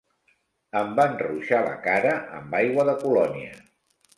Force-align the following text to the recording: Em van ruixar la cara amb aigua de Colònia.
Em 0.79 0.95
van 0.99 1.13
ruixar 1.23 1.59
la 1.67 1.75
cara 1.85 2.15
amb 2.39 2.59
aigua 2.61 2.87
de 2.91 2.99
Colònia. 3.05 3.53